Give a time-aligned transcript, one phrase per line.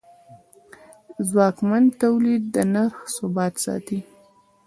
[1.29, 3.99] ځواکمن تولید د نرخ ثبات ساتي.